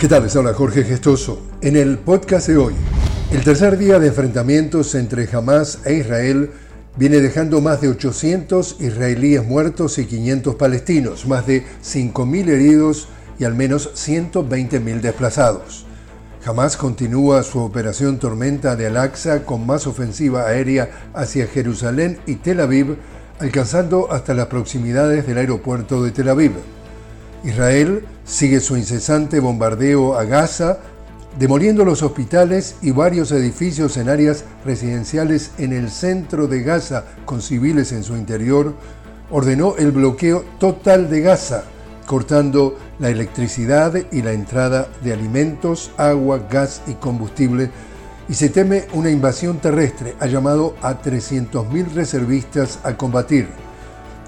[0.00, 0.22] ¿Qué tal?
[0.22, 1.42] Les habla Jorge Gestoso.
[1.60, 2.72] En el podcast de hoy,
[3.32, 6.52] el tercer día de enfrentamientos entre Hamas e Israel
[6.96, 13.08] viene dejando más de 800 israelíes muertos y 500 palestinos, más de 5.000 heridos
[13.38, 15.84] y al menos 120.000 desplazados.
[16.46, 22.60] Hamas continúa su operación Tormenta de Al-Aqsa con más ofensiva aérea hacia Jerusalén y Tel
[22.60, 22.96] Aviv,
[23.38, 26.52] alcanzando hasta las proximidades del aeropuerto de Tel Aviv.
[27.44, 30.78] Israel sigue su incesante bombardeo a Gaza,
[31.38, 37.42] demoliendo los hospitales y varios edificios en áreas residenciales en el centro de Gaza con
[37.42, 38.74] civiles en su interior,
[39.30, 41.64] ordenó el bloqueo total de Gaza,
[42.06, 47.70] cortando la electricidad y la entrada de alimentos, agua, gas y combustible,
[48.28, 50.14] y se teme una invasión terrestre.
[50.20, 53.48] Ha llamado a 300.000 reservistas a combatir.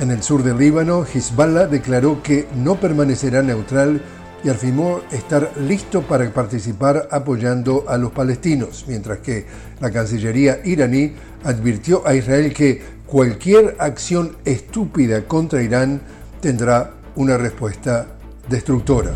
[0.00, 4.02] En el sur del Líbano, Hezbollah declaró que no permanecerá neutral
[4.42, 9.46] y afirmó estar listo para participar apoyando a los palestinos, mientras que
[9.80, 11.12] la Cancillería iraní
[11.44, 16.00] advirtió a Israel que cualquier acción estúpida contra Irán
[16.40, 18.08] tendrá una respuesta
[18.50, 19.12] destructora.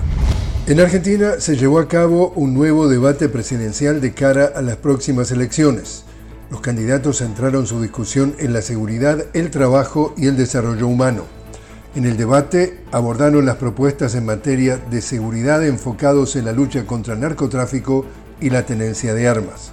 [0.68, 5.32] En Argentina se llevó a cabo un nuevo debate presidencial de cara a las próximas
[5.32, 6.04] elecciones.
[6.50, 11.24] Los candidatos centraron su discusión en la seguridad, el trabajo y el desarrollo humano.
[11.94, 17.14] En el debate abordaron las propuestas en materia de seguridad enfocados en la lucha contra
[17.14, 18.06] el narcotráfico
[18.40, 19.72] y la tenencia de armas.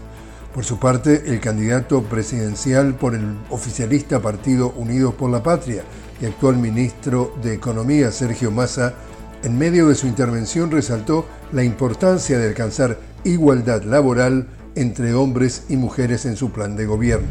[0.53, 5.83] Por su parte, el candidato presidencial por el oficialista Partido Unidos por la Patria
[6.21, 8.95] y actual ministro de Economía, Sergio Massa,
[9.43, 15.77] en medio de su intervención resaltó la importancia de alcanzar igualdad laboral entre hombres y
[15.77, 17.27] mujeres en su plan de gobierno.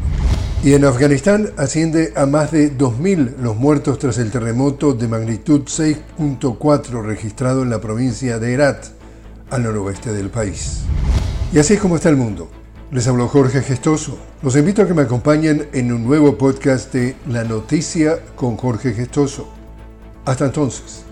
[0.63, 5.61] Y en Afganistán asciende a más de 2.000 los muertos tras el terremoto de magnitud
[5.61, 8.85] 6.4 registrado en la provincia de Herat,
[9.51, 10.81] al noroeste del país.
[11.53, 12.49] Y así es como está el mundo.
[12.91, 14.17] Les habló Jorge Gestoso.
[14.41, 18.93] Los invito a que me acompañen en un nuevo podcast de La Noticia con Jorge
[18.93, 19.47] Gestoso.
[20.25, 21.05] Hasta entonces.